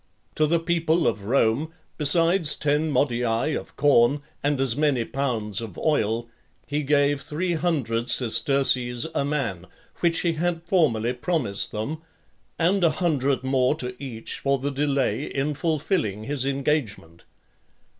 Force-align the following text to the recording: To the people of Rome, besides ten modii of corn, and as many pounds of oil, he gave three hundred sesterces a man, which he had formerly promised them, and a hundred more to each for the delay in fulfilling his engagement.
To 0.33 0.47
the 0.47 0.59
people 0.59 1.05
of 1.07 1.25
Rome, 1.25 1.73
besides 1.95 2.55
ten 2.55 2.89
modii 2.91 3.55
of 3.55 3.75
corn, 3.75 4.23
and 4.41 4.59
as 4.59 4.75
many 4.75 5.05
pounds 5.05 5.61
of 5.61 5.77
oil, 5.77 6.27
he 6.65 6.81
gave 6.81 7.21
three 7.21 7.53
hundred 7.53 8.09
sesterces 8.09 9.05
a 9.13 9.23
man, 9.23 9.67
which 9.99 10.21
he 10.21 10.33
had 10.33 10.63
formerly 10.63 11.13
promised 11.13 11.71
them, 11.71 12.01
and 12.57 12.83
a 12.83 12.89
hundred 12.89 13.43
more 13.43 13.75
to 13.75 13.95
each 14.03 14.39
for 14.39 14.57
the 14.57 14.71
delay 14.71 15.25
in 15.25 15.53
fulfilling 15.53 16.23
his 16.23 16.45
engagement. 16.45 17.25